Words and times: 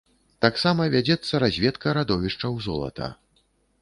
Таксама 0.45 0.87
вядзецца 0.95 1.41
разведка 1.45 1.93
радовішчаў 1.99 2.59
золата. 2.69 3.11